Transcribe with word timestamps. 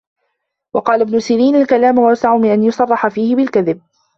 وَقَالَ 0.73 1.01
ابْنُ 1.01 1.19
سِيرِينَ 1.19 1.55
الْكَلَامُ 1.55 1.99
أَوْسَعُ 1.99 2.37
مِنْ 2.37 2.51
أَنْ 2.51 2.63
يُصَرَّحَ 2.63 3.07
فِيهِ 3.07 3.35
بِالْكَذِبِ 3.35 3.81